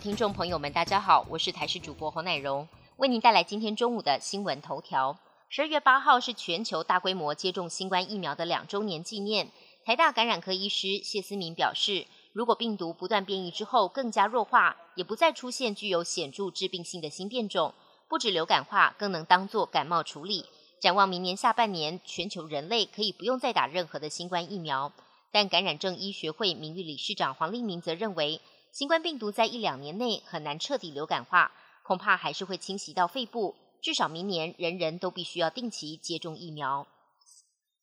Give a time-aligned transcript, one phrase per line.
[0.00, 2.68] 听众朋友们，大家好，我是台视主播侯乃荣，
[2.98, 5.18] 为您带来今天中午的新闻头条。
[5.48, 9.50] 十二月八号是全球大规模接种新冠疫苗的两周年纪念。
[9.84, 17.74] 台大感染科医师谢思明表示，如果病毒不断变异之后更加弱化，也不再出现具有显著致病性的新变种，
[18.06, 20.46] 不止流感化，更能当作感冒处理。
[20.80, 24.92] 展望明年下半年，全球人类可以不用再打任何的新冠疫苗。
[25.32, 28.40] 但感染症医学会名誉理事长黄立明则认为，
[28.78, 31.50] 新冠病毒在一两年内很难彻底流感化，
[31.82, 33.56] 恐怕还是会侵袭到肺部。
[33.82, 36.86] 至少明年，人人都必须要定期接种疫苗。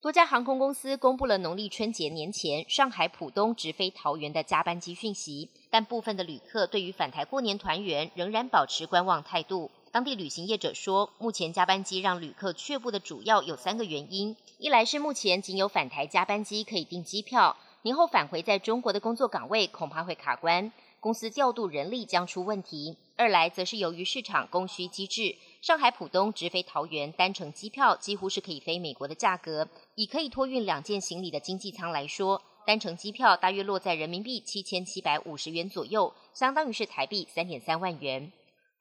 [0.00, 9.70] 多家航空公司公布了农历春节年前上海浦东直飞桃园的加班机讯息，但部分的旅客对于返台过年团圆仍然保持观望态度。
[9.92, 25.34] 当地旅行业者说，目前加班机让旅客却步的主要有三个原因：一来是目前仅有返台加班机可以订机票，年后返回在中国的工作岗位恐怕会卡关，公司调度人力将出问题；二来则是由于市场供需机制。
[25.62, 38.30] 上海浦东直飞桃园单程机票几乎是可以飞美国的价格，以可以托运两件行李的经济舱来说，单程机票大约落在人民币七千七百五十元左右，相当于是台币三点三万元。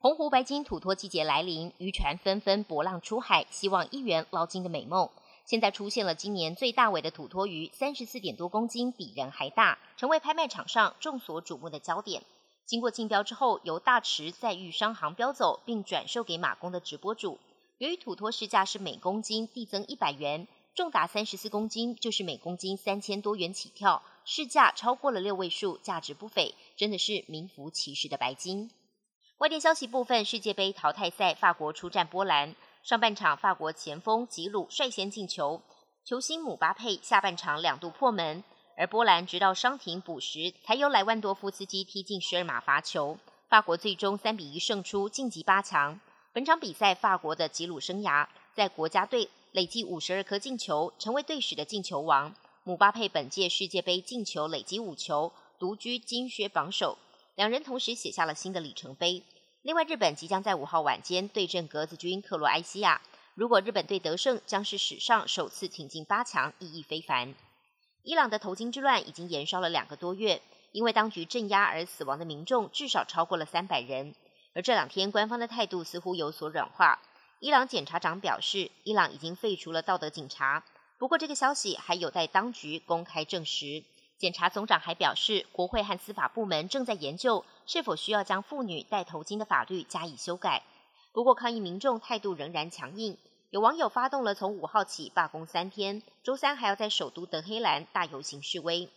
[0.02, 5.10] 洪湖白金土托季节来临，渔船纷纷搏浪出海，希望一元捞金的美梦。
[5.50, 12.22] 现在出现了今年最大尾的土托鱼，三十四点多公斤，比人还大，成为拍卖场上众所瞩目的焦点。
[12.68, 17.40] 经过竞标之后，由大池再遇商行标走，并转售给马公的直播主。
[17.80, 28.70] 由于土托市价是每公斤递增一百元，重达三十四公斤就是每公斤三千多元起跳，市价超过了六位数，价值不菲，真的是名副其实的白金。
[29.40, 32.56] 外电消息部分：世界杯淘汰赛，法国出战波兰。
[32.82, 35.62] 上半场，法国前锋吉鲁率先进球，
[36.06, 38.44] 球星姆巴佩下半场两度破门。
[38.78, 43.18] 而波兰直到伤停补时，才由莱万多夫斯基踢进十二码罚球，
[43.50, 46.00] 法国最终三比一胜出，晋级八强。
[46.32, 52.34] 本场比赛，法国的吉鲁生涯在国家队累计五十二颗进球，成为队史的进球王。
[52.64, 56.98] 姆巴佩本届世界杯进球累计五球，独居金靴榜首。
[57.36, 59.24] 两人同时写下了新的里程碑。
[59.62, 63.02] 另外，日本即将在五号晚间对阵格子军克罗埃西亚，
[63.36, 67.36] 如果日本队得胜，将是史上首次挺进八强，意义非凡。
[68.04, 74.16] 伊朗的头巾之乱已经延烧了两个多月，因为当局镇压而死亡的民众至少超过了三百人。
[74.56, 77.02] 而这两天，官方的态度似乎有所软化。
[77.40, 80.64] 伊朗检察长表示，伊朗已经废除了道德警察，
[80.98, 83.84] 不过这个消息还有待当局公开证实。
[84.20, 90.62] 检察总长还表示，国会和司法部门正在研究是否需要将妇女戴头巾的法律加以修改。
[91.14, 93.18] 不过，抗议民众态度仍然强硬。
[93.50, 98.90] 有网友发动了从五号起罢工三天，周三还要在首都德黑兰大游行示威。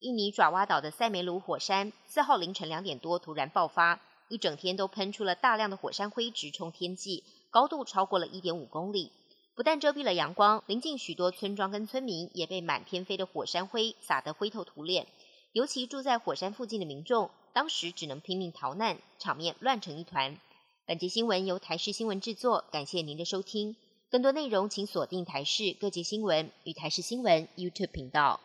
[0.00, 9.12] 印尼爪哇岛的塞梅鲁火山四号凌晨两点多突然爆发，一整天都喷出了大量的火山灰，直冲天际，高度超过了一点五公里。
[9.60, 15.06] 不但遮蔽了阳光，临近许多村庄跟村民也被满天飞的火山灰撒得灰头土脸。
[15.52, 20.38] 尤其住在火山附近的民众，当时只能拼命逃难，场面乱成一团。
[20.86, 23.76] 本集新闻由台视新闻制作，感谢您的收听。
[24.10, 28.40] 更多内容请锁定台视各界新闻与台视新闻 YouTube 频道。